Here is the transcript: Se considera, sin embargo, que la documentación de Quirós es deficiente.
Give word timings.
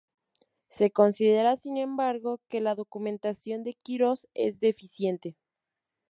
Se 0.69 0.89
considera, 0.89 1.55
sin 1.57 1.77
embargo, 1.77 2.39
que 2.49 2.59
la 2.59 2.73
documentación 2.73 3.61
de 3.61 3.75
Quirós 3.83 4.25
es 4.33 4.59
deficiente. 4.59 5.37